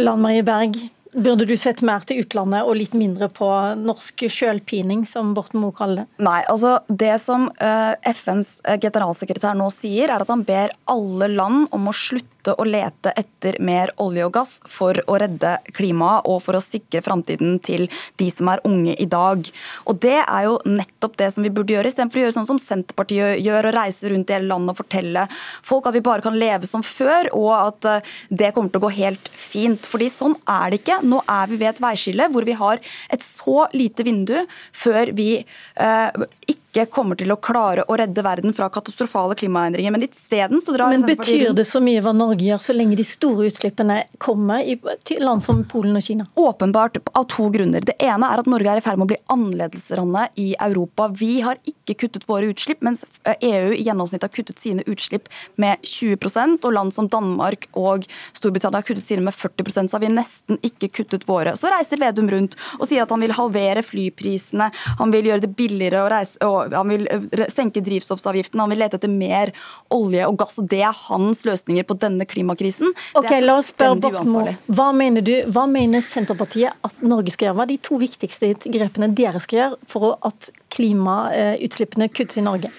Lan 0.00 0.22
Marie 0.22 0.42
Berg, 0.42 0.78
burde 1.14 1.46
du 1.46 1.54
sett 1.58 1.82
mer 1.86 2.02
til 2.06 2.24
utlandet 2.24 2.66
og 2.66 2.74
litt 2.78 2.94
mindre 2.98 3.28
på 3.30 3.46
norsk 3.78 4.26
sjølpining, 4.26 5.04
som 5.06 5.30
Borten 5.36 5.62
Moe 5.62 5.74
kaller 5.76 6.02
det? 6.02 6.24
Nei, 6.26 6.40
altså 6.50 6.80
det 6.88 7.14
som 7.22 7.46
uh, 7.62 7.94
FNs 8.10 8.56
eh, 8.66 8.80
generalsekretær 8.82 9.54
nå 9.58 9.68
sier, 9.74 10.10
er 10.10 10.24
at 10.24 10.32
han 10.32 10.42
ber 10.46 10.74
alle 10.90 11.30
land 11.30 11.68
om 11.74 11.90
å 11.90 11.94
slutte 11.94 12.33
slutte 12.44 12.60
å 12.60 12.64
lete 12.64 13.12
etter 13.16 13.56
mer 13.60 13.90
olje 13.98 14.24
og 14.26 14.32
gass 14.34 14.60
for 14.66 14.94
å 15.08 15.18
redde 15.18 15.58
klimaet 15.74 16.26
og 16.26 16.42
for 16.42 16.56
å 16.56 16.62
sikre 16.62 17.02
framtiden 17.02 17.58
til 17.60 17.88
de 18.18 18.30
som 18.30 18.48
er 18.48 18.60
unge 18.64 18.94
i 18.98 19.06
dag. 19.06 19.40
Og 19.86 20.00
Det 20.00 20.20
er 20.20 20.44
jo 20.44 20.58
nettopp 20.64 21.16
det 21.16 21.32
som 21.32 21.42
vi 21.42 21.50
burde 21.50 21.72
gjøre, 21.72 21.88
istedenfor 21.88 22.18
å 22.18 22.24
gjøre 22.24 22.36
sånn 22.36 22.48
som 22.48 22.58
Senterpartiet 22.58 23.40
gjør, 23.40 23.68
og 23.68 23.74
reise 23.74 24.08
rundt 24.10 24.30
i 24.30 24.34
hele 24.34 24.48
landet 24.48 24.74
og 24.74 24.82
fortelle 24.82 25.26
folk 25.62 25.86
at 25.86 25.94
vi 25.94 26.04
bare 26.04 26.22
kan 26.22 26.36
leve 26.36 26.66
som 26.66 26.82
før, 26.82 27.30
og 27.32 27.52
at 27.54 27.84
eh, 27.88 28.12
det 28.30 28.52
kommer 28.54 28.70
til 28.70 28.82
å 28.82 28.86
gå 28.86 28.92
helt 28.98 29.30
fint. 29.32 29.86
Fordi 29.86 30.10
sånn 30.12 30.36
er 30.44 30.70
det 30.70 30.82
ikke. 30.82 31.00
Nå 31.04 31.22
er 31.24 31.48
vi 31.48 31.60
ved 31.60 31.72
et 31.72 31.82
veiskille 31.84 32.28
hvor 32.32 32.44
vi 32.44 32.58
har 32.58 32.82
et 33.08 33.24
så 33.24 33.68
lite 33.72 34.04
vindu 34.04 34.36
før 34.72 35.14
vi 35.16 35.30
eh, 35.40 36.26
ikke 36.46 36.63
ikke 36.74 36.90
kommer 36.90 37.18
til 37.18 37.30
å 37.32 37.38
klare 37.38 37.84
å 37.88 37.96
redde 37.98 38.24
verden 38.24 38.54
fra 38.56 38.68
katastrofale 38.72 39.36
klimaendringer. 39.38 39.94
Men 39.94 40.06
isteden 40.06 40.62
så 40.62 40.74
drar 40.74 40.90
Men 40.90 41.06
betyr 41.06 41.52
det 41.56 41.66
så 41.68 41.80
mye 41.84 42.02
hva 42.02 42.14
Norge 42.16 42.48
gjør, 42.48 42.62
så 42.62 42.76
lenge 42.76 42.98
de 42.98 43.06
store 43.06 43.48
utslippene 43.50 44.00
kommer 44.22 44.64
i 44.64 44.76
land 45.20 45.42
som 45.44 45.62
Polen 45.70 45.96
og 45.96 46.04
Kina? 46.04 46.26
Åpenbart 46.34 46.98
av 47.12 47.28
to 47.30 47.48
grunner. 47.54 47.84
Det 47.84 47.96
ene 48.02 48.30
er 48.30 48.42
at 48.42 48.50
Norge 48.50 48.72
er 48.72 48.80
i 48.80 48.84
ferd 48.84 48.98
med 48.98 49.06
å 49.06 49.12
bli 49.12 49.20
annerledeslandet 49.32 50.40
i 50.40 50.50
Europa. 50.58 51.08
Vi 51.14 51.32
har 51.44 51.60
ikke 51.68 51.96
kuttet 52.04 52.28
våre 52.28 52.50
utslipp, 52.52 52.82
mens 52.84 53.04
EU 53.34 53.72
i 53.74 53.84
gjennomsnitt 53.86 54.26
har 54.26 54.32
kuttet 54.34 54.62
sine 54.62 54.84
utslipp 54.90 55.30
med 55.60 55.82
20% 55.86 56.66
og 56.66 56.74
land 56.74 56.94
som 56.96 57.08
Danmark 57.10 57.68
og 57.78 58.08
Storbritannia 58.34 58.82
har 58.82 58.86
kuttet 58.86 59.06
sine 59.08 59.24
med 59.24 59.34
40% 59.36 59.90
så 59.90 59.96
har 59.96 60.02
vi 60.02 60.12
nesten 60.12 60.58
ikke 60.66 60.90
kuttet 61.00 61.26
våre. 61.28 61.54
Så 61.56 61.70
reiser 61.72 62.00
Vedum 62.00 62.28
rundt 62.30 62.56
og 62.78 62.88
sier 62.88 63.04
at 63.04 63.12
han 63.12 63.22
vil 63.22 63.34
halvere 63.36 63.84
flyprisene, 63.84 64.70
han 64.98 65.14
vil 65.14 65.30
gjøre 65.30 65.44
det 65.46 65.52
billigere 65.56 66.02
å 66.02 66.10
reise, 66.12 66.40
og 66.44 66.63
han 66.72 66.92
vil 66.92 67.06
eh, 67.10 67.44
senke 67.52 67.82
drivstoffavgiften, 67.84 68.60
han 68.60 68.72
vil 68.72 68.82
lete 68.84 68.98
etter 69.00 69.12
mer 69.12 69.52
olje 69.94 70.26
og 70.28 70.38
gass. 70.40 70.58
og 70.62 70.68
Det 70.70 70.80
er 70.86 70.96
hans 71.06 71.44
løsninger 71.48 71.86
på 71.88 71.98
denne 72.00 72.26
klimakrisen. 72.28 72.94
Ok, 73.18 73.30
la 73.44 73.58
oss 73.60 73.72
spørre 73.74 74.00
Bortmo. 74.00 74.46
Hva 74.72 74.90
mener 74.96 75.24
du, 75.24 75.34
hva 75.52 75.66
mener 75.70 76.04
Senterpartiet 76.04 76.74
at 76.86 77.04
Norge 77.04 77.34
skal 77.34 77.50
gjøre? 77.50 77.58
Hva 77.60 77.68
er 77.68 77.74
de 77.74 77.80
to 77.90 78.00
viktigste 78.02 78.54
grepene 78.64 79.12
dere 79.16 79.42
skal 79.42 79.60
gjøre 79.60 79.80
for 79.90 80.18
at 80.26 80.52
klimautslippene 80.74 82.10
kuttes 82.12 82.40
i 82.40 82.46
Norge? 82.46 82.72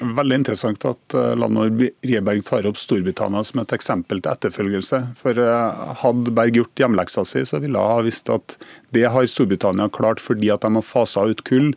Veldig 0.00 0.40
interessant 0.40 0.84
at 0.88 1.14
eh, 1.14 1.34
Lanor 1.38 1.70
Rieberg 2.02 2.42
tar 2.46 2.66
opp 2.66 2.78
Storbritannia 2.80 3.44
som 3.46 3.60
et 3.62 3.74
eksempel 3.76 4.18
til 4.18 4.32
etterfølgelse. 4.32 5.00
For 5.20 5.38
eh, 5.38 5.84
Hadde 6.00 6.34
Berg 6.34 6.58
gjort 6.58 6.82
hjemleksa 6.82 7.22
si, 7.28 7.44
så 7.46 7.60
ville 7.62 7.78
hun 7.78 7.92
ha 7.92 8.00
visst 8.02 8.32
at 8.32 8.56
det 8.94 9.06
har 9.14 9.28
Storbritannia 9.30 9.86
klart 9.94 10.22
fordi 10.22 10.50
at 10.50 10.66
de 10.66 10.72
har 10.74 10.86
fasa 10.86 11.28
ut 11.30 11.44
kull 11.46 11.70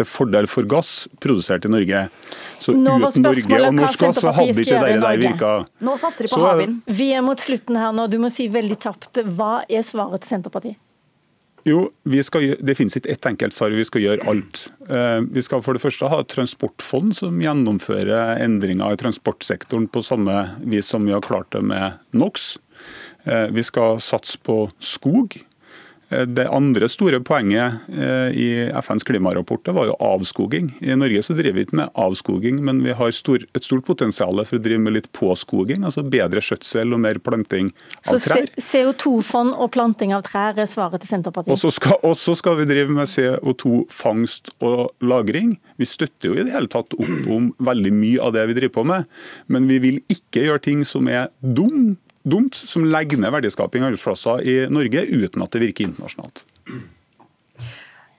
til 0.00 0.08
fordel 0.08 0.48
for 0.50 0.68
gass 0.68 1.06
produsert 1.22 1.68
i 1.68 1.72
Norge. 1.72 2.04
Så 2.60 2.74
uten 2.74 3.24
Norge 3.24 3.62
og 3.62 3.78
norsk 3.78 4.04
gass, 4.04 4.20
så 4.20 4.34
hadde 4.36 4.56
ikke 4.56 4.82
det 4.82 5.00
der 5.04 5.24
virka. 5.24 5.54
Nå 5.84 5.96
satser 6.00 6.26
de 6.26 6.34
på 6.34 6.44
havvind. 6.44 6.78
Vi 7.00 7.10
er 7.16 7.24
mot 7.24 7.40
slutten 7.40 7.80
her 7.80 7.96
nå. 7.96 8.08
Du 8.10 8.20
må 8.22 8.32
si 8.32 8.50
veldig 8.52 8.78
kjapt. 8.80 9.24
Hva 9.36 9.60
er 9.68 9.84
svaret 9.86 10.24
til 10.24 10.36
Senterpartiet? 10.36 10.80
Jo, 11.68 11.90
skal, 12.24 12.54
Det 12.60 12.74
finnes 12.78 12.96
ikke 12.96 13.10
ett 13.12 13.26
enkelt 13.28 13.52
svar, 13.52 13.74
vi 13.76 13.84
skal 13.84 14.04
gjøre 14.04 14.26
alt. 14.30 14.62
Eh, 14.88 15.20
vi 15.28 15.42
skal 15.44 15.62
for 15.64 15.76
det 15.76 15.82
første 15.82 16.08
ha 16.08 16.22
et 16.22 16.32
transportfond 16.32 17.12
som 17.18 17.40
gjennomfører 17.42 18.40
endringer 18.40 18.94
i 18.94 19.00
transportsektoren 19.00 19.88
på 19.92 20.02
samme 20.04 20.36
vis 20.64 20.88
som 20.88 21.04
vi 21.04 21.12
har 21.12 21.24
klart 21.24 21.50
det 21.52 21.62
med 21.68 22.00
NOx. 22.16 22.54
Eh, 23.24 23.48
vi 23.52 23.64
skal 23.66 24.00
satse 24.00 24.40
på 24.40 24.70
skog. 24.80 25.36
Eh, 26.10 26.26
det 26.26 26.46
andre 26.50 26.88
store 26.90 27.20
poenget 27.22 27.88
eh, 27.88 28.30
i 28.34 28.48
FNs 28.82 29.06
klimarapport 29.06 29.68
var 29.74 29.90
jo 29.90 29.96
avskoging. 30.02 30.72
I 30.80 30.96
Norge 30.98 31.22
så 31.22 31.36
driver 31.38 31.58
vi 31.58 31.66
ikke 31.68 31.78
med 31.80 31.94
avskoging, 31.94 32.60
men 32.66 32.82
vi 32.84 32.94
har 32.96 33.14
stor, 33.14 33.44
et 33.54 33.66
stort 33.66 33.86
potensial 33.86 34.42
for 34.42 34.58
å 34.58 34.62
drive 34.62 34.82
med 34.82 34.96
litt 34.98 35.10
påskoging. 35.16 35.84
altså 35.86 36.04
Bedre 36.10 36.42
skjøtsel 36.44 36.96
og 36.96 37.02
mer 37.04 37.20
planting 37.22 37.70
av 38.08 38.18
trær. 38.18 38.50
Så 38.56 38.66
CO2-fond 38.70 39.54
og 39.56 39.70
planting 39.74 40.14
av 40.16 40.26
trær 40.26 40.58
er 40.58 40.70
svaret 40.70 41.02
til 41.04 41.12
Senterpartiet? 41.14 41.54
Og 41.54 41.62
så 41.62 41.72
skal, 41.74 42.00
skal, 42.16 42.58
vi 42.60 42.68
drive 42.70 42.94
med 42.94 43.10
CO2-fangst 43.10 44.54
og 44.66 44.90
-lagring. 45.00 45.56
Vi 45.76 45.86
støtter 45.86 46.30
jo 46.30 46.34
i 46.34 46.44
det 46.44 46.54
hele 46.54 46.70
tatt 46.70 46.94
opp 46.94 47.30
om 47.30 47.52
veldig 47.58 47.92
mye 47.94 48.20
av 48.20 48.34
det 48.34 48.46
vi 48.50 48.58
driver 48.58 48.74
på 48.80 48.84
med, 48.84 49.04
men 49.46 49.68
vi 49.68 49.78
vil 49.78 50.00
ikke 50.10 50.46
gjøre 50.46 50.64
ting 50.66 50.84
som 50.84 51.08
er 51.08 51.30
dumt 51.40 51.98
dumt, 52.22 52.54
som 52.54 52.86
legger 52.86 53.20
ned 53.20 53.32
verdiskaping 53.34 53.84
og 53.84 53.92
arbeidsplasser 53.92 54.46
i 54.46 54.56
Norge 54.72 55.04
uten 55.08 55.44
at 55.44 55.54
det 55.54 55.62
virker 55.64 55.88
internasjonalt. 55.88 56.44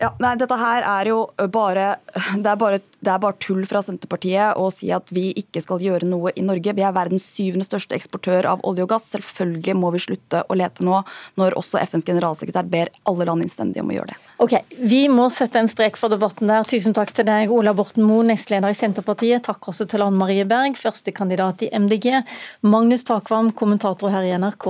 Ja, 0.01 0.09
nei, 0.17 0.31
dette 0.41 0.57
her 0.57 0.81
er 0.81 1.11
jo 1.11 1.17
bare 1.53 1.99
det 2.41 2.49
er 2.49 2.57
bare, 2.57 2.79
det 3.05 3.11
er 3.13 3.19
bare 3.21 3.37
tull 3.37 3.61
fra 3.69 3.83
Senterpartiet 3.85 4.57
å 4.57 4.71
si 4.73 4.89
at 4.95 5.13
vi 5.13 5.27
ikke 5.37 5.61
skal 5.61 5.83
gjøre 5.83 6.09
noe 6.09 6.33
i 6.33 6.41
Norge. 6.45 6.73
Vi 6.73 6.85
er 6.85 6.95
verdens 6.95 7.27
syvende 7.29 7.67
største 7.67 7.93
eksportør 7.99 8.49
av 8.49 8.65
olje 8.65 8.87
og 8.87 8.95
gass. 8.95 9.11
Selvfølgelig 9.13 9.77
må 9.77 9.93
vi 9.93 10.01
slutte 10.01 10.41
å 10.41 10.57
lete 10.57 10.87
nå, 10.87 11.03
når 11.37 11.59
også 11.61 11.83
FNs 11.85 12.09
generalsekretær 12.09 12.65
ber 12.71 12.89
alle 13.05 13.29
land 13.29 13.45
innstendig 13.45 13.85
om 13.85 13.93
å 13.93 13.99
gjøre 13.99 14.15
det. 14.15 14.30
Ok, 14.41 14.55
Vi 14.73 15.03
må 15.05 15.27
sette 15.29 15.59
en 15.61 15.67
strek 15.69 15.99
for 16.01 16.09
debatten 16.09 16.49
der. 16.49 16.65
Tusen 16.65 16.95
takk 16.97 17.11
til 17.13 17.27
deg, 17.27 17.51
Ola 17.53 17.75
Borten 17.77 18.01
Moe, 18.01 18.23
nestleder 18.25 18.73
i 18.73 18.77
Senterpartiet. 18.77 19.43
Takk 19.45 19.67
også 19.69 19.85
til 19.85 20.01
Ann 20.01 20.17
Marie 20.17 20.47
Berg, 20.49 20.79
førstekandidat 20.81 21.61
i 21.67 21.69
MDG. 21.77 22.23
Magnus 22.65 23.05
Takvam, 23.05 23.51
kommentator 23.53 24.09
her 24.09 24.25
i 24.25 24.33
NRK. 24.41 24.65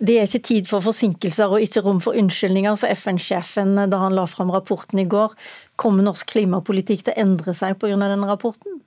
Det 0.00 0.16
er 0.16 0.24
ikke 0.24 0.40
tid 0.48 0.70
for 0.70 0.80
forsinkelser 0.86 1.52
og 1.52 1.66
ikke 1.66 1.84
rom 1.84 2.00
for 2.00 2.16
unnskyldninger, 2.16 2.80
sa 2.80 2.88
FN-sjefen 2.94 3.76
da 3.92 4.00
han 4.06 4.16
la 4.16 4.24
fram 4.24 4.54
rapporten 4.56 5.04
i 5.04 5.08
går. 5.10 5.36
Kommer 5.76 6.08
norsk 6.08 6.32
klimapolitikk 6.32 7.04
til 7.04 7.12
å 7.12 7.26
endre 7.26 7.52
seg 7.60 7.76
pga. 7.76 8.00
denne 8.00 8.30
rapporten? 8.30 8.80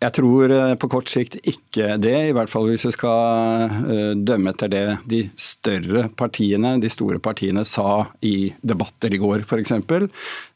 Jeg 0.00 0.16
tror 0.16 0.52
eh, 0.52 0.74
på 0.80 0.88
kort 0.92 1.12
sikt 1.12 1.36
ikke 1.44 1.98
det, 2.00 2.16
i 2.30 2.32
hvert 2.36 2.50
fall 2.52 2.72
hvis 2.72 2.88
vi 2.88 2.96
skal 2.96 3.68
eh, 3.68 4.12
dømme 4.16 4.56
etter 4.56 4.72
det 4.72 4.84
de 5.08 5.26
større 5.64 6.08
partiene, 6.16 6.76
de 6.80 6.90
store 6.92 7.20
partiene 7.22 7.64
sa 7.64 8.06
i 8.20 8.52
debatter 8.60 9.14
i 9.14 9.20
går 9.22 9.44
f.eks. 9.44 9.72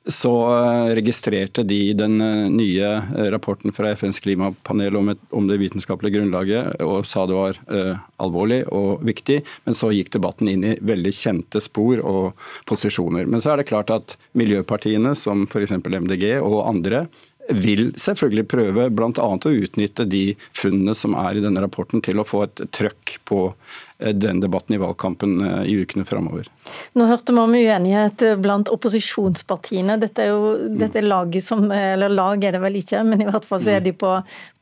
Så 0.09 0.33
eh, 0.57 0.91
registrerte 0.97 1.65
de 1.69 1.93
den 1.97 2.17
nye 2.55 2.91
rapporten 3.33 3.75
fra 3.77 3.93
FNs 3.97 4.21
klimapanel 4.25 4.97
om, 5.01 5.11
et, 5.13 5.21
om 5.37 5.49
det 5.49 5.59
vitenskapelige 5.61 6.19
grunnlaget 6.19 6.81
og 6.85 7.09
sa 7.09 7.27
det 7.29 7.37
var 7.37 7.59
uh, 7.69 8.01
alvorlig 8.23 8.63
og 8.73 9.03
viktig, 9.05 9.41
men 9.67 9.77
så 9.77 9.91
gikk 9.93 10.13
debatten 10.17 10.49
inn 10.49 10.65
i 10.65 10.77
veldig 10.81 11.13
kjente 11.15 11.61
spor 11.65 12.01
og 12.01 12.49
posisjoner. 12.69 13.29
Men 13.29 13.45
så 13.45 13.53
er 13.53 13.61
det 13.61 13.69
klart 13.69 13.93
at 13.93 14.17
miljøpartiene 14.39 15.15
som 15.19 15.45
f.eks. 15.49 15.77
MDG 15.77 16.39
og 16.41 16.63
andre 16.69 17.07
vil 17.49 17.93
selvfølgelig 17.97 18.47
prøve 18.49 18.89
bl.a. 18.93 19.11
å 19.17 19.53
utnytte 19.53 20.05
de 20.09 20.23
funnene 20.57 20.95
som 20.97 21.17
er 21.19 21.39
i 21.39 21.45
denne 21.45 21.63
rapporten 21.65 22.03
til 22.05 22.21
å 22.21 22.27
få 22.27 22.45
et 22.45 22.63
trøkk 22.75 23.15
på 23.29 23.41
eh, 23.49 24.13
den 24.13 24.43
debatten 24.43 24.77
i 24.77 24.81
valgkampen 24.83 25.39
eh, 25.47 25.63
i 25.73 25.79
ukene 25.81 26.05
framover. 26.09 26.51
Nå 26.99 27.09
hørte 27.09 27.33
vi 27.33 27.41
om 27.43 27.57
uenighet 27.57 28.25
blant 28.43 28.71
opposisjonspartiene. 28.73 29.97
Dette 30.03 30.27
er 30.27 30.35
jo 30.35 30.53
dette 30.69 31.01
er 31.01 31.09
laget 31.09 31.47
som, 31.47 31.65
eller 31.73 32.13
lag 32.13 32.45
er 32.45 32.59
det 32.59 32.63
vel 32.65 32.79
ikke, 32.83 33.03
men 33.09 33.25
i 33.25 33.31
hvert 33.31 33.49
fall 33.49 33.63
så 33.65 33.79
er 33.79 33.85
de 33.87 33.95
på, 33.97 34.13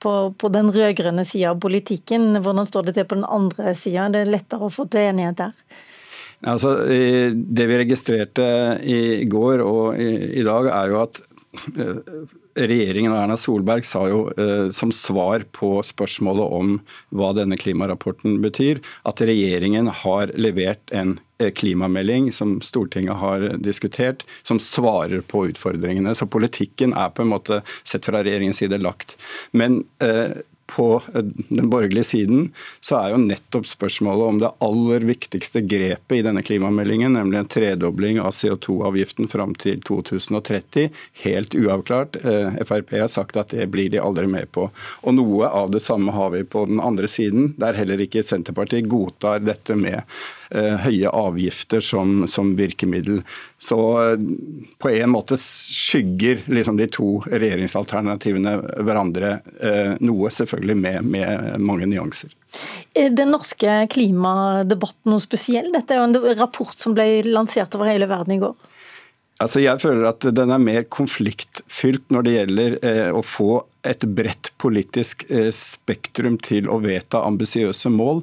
på, 0.03 0.15
på 0.39 0.55
den 0.55 0.71
rød-grønne 0.75 1.27
sida 1.27 1.53
av 1.55 1.61
politikken. 1.65 2.37
Hvordan 2.39 2.71
står 2.71 2.89
det 2.89 2.99
til 3.01 3.11
på 3.11 3.19
den 3.19 3.29
andre 3.29 3.75
sida? 3.79 4.09
Det 4.15 4.23
er 4.23 4.35
lettere 4.39 4.69
å 4.69 4.73
få 4.73 4.87
til 4.91 5.11
enighet 5.11 5.43
der? 5.43 5.83
Altså, 6.47 6.75
det 6.85 7.65
vi 7.65 7.79
registrerte 7.81 8.45
i 8.85 9.25
går 9.25 9.63
og 9.65 9.97
i 9.99 10.45
dag, 10.45 10.69
er 10.69 10.93
jo 10.93 10.99
at 11.01 11.23
regjeringen 12.57 13.13
og 13.13 13.21
Erna 13.21 13.37
Solberg 13.41 13.87
sa 13.87 14.05
jo 14.11 14.27
eh, 14.39 14.69
som 14.75 14.93
svar 14.95 15.45
på 15.57 15.77
spørsmålet 15.85 16.57
om 16.59 16.75
hva 17.17 17.33
denne 17.37 17.59
klimarapporten 17.61 18.39
betyr, 18.45 18.81
at 19.09 19.23
regjeringen 19.25 19.91
har 20.03 20.33
levert 20.39 20.93
en 20.97 21.17
eh, 21.41 21.53
klimamelding 21.53 22.31
som 22.35 22.59
Stortinget 22.65 23.21
har 23.21 23.47
diskutert, 23.63 24.25
som 24.47 24.61
svarer 24.63 25.25
på 25.27 25.47
utfordringene. 25.51 26.17
Så 26.17 26.29
politikken 26.31 26.97
er 26.97 27.13
på 27.13 27.27
en 27.27 27.33
måte, 27.35 27.63
sett 27.85 28.09
fra 28.09 28.23
regjeringens 28.23 28.63
side, 28.63 28.81
lagt. 28.83 29.19
Men 29.53 29.83
eh, 30.05 30.39
på 30.67 31.03
eh, 31.15 31.25
den 31.49 31.71
borgerlige 31.71 32.05
siden, 32.05 32.51
så 32.81 32.99
er 33.01 33.15
jo 33.15 33.23
nettopp 33.23 33.69
spørsmålet 33.69 34.27
om 34.27 34.41
det 34.43 34.53
aller 34.65 35.07
viktigste 35.09 35.63
grepet 35.67 36.19
i 36.19 36.25
denne 36.27 36.43
klimameldingen, 36.47 37.17
nemlig 37.17 37.41
en 37.41 37.51
tredobling 37.51 38.21
av 38.21 38.35
CO2-avgiften 38.37 39.31
fram 39.33 39.55
til 39.61 39.81
2030, 39.87 40.91
helt 41.25 41.59
uavklart. 41.59 42.21
Eh, 42.25 42.61
Frp 42.67 42.95
har 42.97 43.13
sagt 43.13 43.39
at 43.41 43.55
det 43.55 43.69
blir 43.73 43.91
de 43.93 44.03
aldri 44.03 44.27
med 44.31 44.51
på. 44.55 44.69
Og 45.03 45.17
Noe 45.17 45.49
av 45.49 45.71
det 45.73 45.83
samme 45.85 46.13
har 46.13 46.33
vi 46.35 46.45
på 46.45 46.67
den 46.69 46.83
andre 46.83 47.09
siden, 47.11 47.55
der 47.61 47.79
heller 47.79 48.03
ikke 48.03 48.25
Senterpartiet 48.27 48.91
godtar 48.91 49.45
dette 49.45 49.79
med 49.79 50.03
høye 50.51 51.11
avgifter 51.11 51.83
som, 51.85 52.25
som, 52.31 52.55
virkemiddel. 52.59 53.23
Så 53.59 53.79
eh, 54.03 54.27
på 54.79 54.93
en 54.93 55.13
måte 55.13 55.39
skygger 55.41 56.45
liksom 56.47 56.79
de 56.81 56.89
to 56.93 57.11
regjeringsalternativene 57.31 58.57
hverandre 58.87 59.39
eh, 59.61 59.95
noe, 60.01 60.31
selvfølgelig 60.33 60.79
med, 60.83 61.11
med 61.17 61.61
mange 61.63 61.89
nyanser. 61.91 62.33
Den 62.97 63.35
norske 63.35 63.83
klimadebatten 63.93 65.13
noe 65.13 65.21
spesiell? 65.21 65.69
Dette 65.75 65.93
er 65.93 66.01
jo 66.01 66.09
en 66.09 66.39
rapport 66.39 66.79
som 66.79 66.95
ble 66.97 67.21
lansert 67.27 67.75
over 67.77 67.91
hele 67.91 68.09
verden 68.09 68.39
i 68.39 68.41
går. 68.41 68.57
Altså 69.43 69.61
jeg 69.61 69.83
føler 69.83 70.09
at 70.09 70.25
den 70.33 70.53
er 70.53 70.63
mer 70.63 70.87
konfliktfylt 70.89 72.09
når 72.13 72.25
det 72.25 72.37
gjelder 72.39 72.77
eh, 72.81 73.09
å 73.13 73.21
få 73.21 73.51
et 73.87 74.07
bredt 74.17 74.53
politisk 74.63 75.25
eh, 75.31 75.51
spektrum 75.55 76.39
til 76.43 76.69
å 76.71 76.79
vedta 76.83 77.23
ambisiøse 77.27 77.91
mål, 77.93 78.23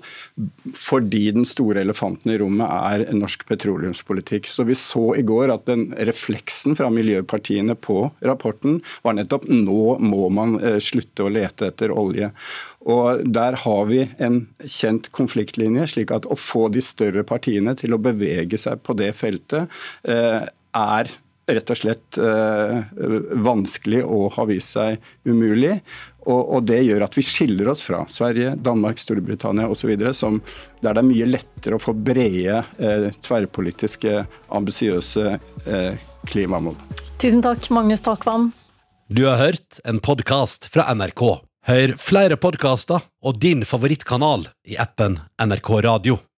fordi 0.77 1.25
den 1.35 1.47
store 1.47 1.83
elefanten 1.83 2.33
i 2.33 2.37
rommet 2.41 2.67
er 2.67 3.05
norsk 3.15 3.45
petroleumspolitikk. 3.49 4.49
Så 4.49 4.67
Vi 4.67 4.77
så 4.79 5.05
i 5.19 5.25
går 5.27 5.53
at 5.53 5.65
den 5.69 5.89
refleksen 5.97 6.77
fra 6.79 6.89
miljøpartiene 6.93 7.75
på 7.75 8.11
rapporten 8.25 8.81
var 9.05 9.17
nettopp 9.17 9.47
nå 9.49 9.97
må 10.03 10.29
man 10.33 10.57
eh, 10.61 10.79
slutte 10.83 11.27
å 11.27 11.33
lete 11.33 11.71
etter 11.71 11.93
olje. 11.93 12.31
Og 12.83 13.23
Der 13.23 13.57
har 13.63 13.85
vi 13.87 14.03
en 14.19 14.43
kjent 14.59 15.09
konfliktlinje, 15.15 15.87
slik 15.95 16.11
at 16.15 16.27
å 16.27 16.39
få 16.39 16.67
de 16.73 16.83
større 16.83 17.23
partiene 17.27 17.75
til 17.79 17.95
å 17.95 18.01
bevege 18.01 18.59
seg 18.59 18.83
på 18.83 18.95
det 18.99 19.13
feltet, 19.15 19.71
eh, 20.03 20.43
er 20.73 21.11
rett 21.47 21.71
og 21.73 21.77
slett 21.77 22.19
vanskelig 23.43 23.99
og 24.05 24.35
har 24.37 24.47
vist 24.47 24.77
seg 24.77 25.01
umulig. 25.27 25.73
Og, 26.25 26.55
og, 26.55 26.63
Det 26.67 26.79
gjør 26.83 27.05
at 27.05 27.17
vi 27.17 27.25
skiller 27.25 27.69
oss 27.73 27.83
fra 27.83 28.03
Sverige, 28.09 28.55
Danmark, 28.55 28.99
Storbritannia 29.01 29.67
osv. 29.71 29.91
Der 29.99 30.13
det 30.83 30.93
er 30.93 31.07
mye 31.07 31.29
lettere 31.29 31.77
å 31.77 31.83
få 31.83 31.95
brede, 31.95 32.63
eh, 32.79 33.07
tverrpolitiske, 33.23 34.23
ambisiøse 34.55 35.25
eh, 35.65 36.03
klimamål. 36.29 36.77
Tusen 37.21 37.43
takk, 37.43 37.69
Magnus 37.75 38.03
Takvam. 38.05 38.51
Du 39.07 39.25
har 39.27 39.39
hørt 39.41 39.81
en 39.83 39.99
podkast 40.03 40.69
fra 40.71 40.87
NRK. 40.95 41.25
Hør 41.67 41.95
flere 41.99 42.39
podkaster 42.39 43.03
og 43.23 43.39
din 43.39 43.63
favorittkanal 43.67 44.49
i 44.67 44.79
appen 44.79 45.19
NRK 45.39 45.75
Radio. 45.85 46.23